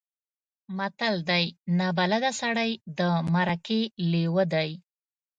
متل 0.77 1.15
دی: 1.29 1.45
نابلده 1.77 2.31
سړی 2.41 2.71
د 2.97 3.01
مرکې 3.33 3.81
لېوه 4.11 4.43
دی. 4.53 4.69